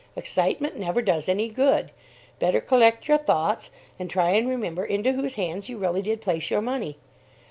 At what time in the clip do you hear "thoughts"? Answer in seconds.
3.19-3.69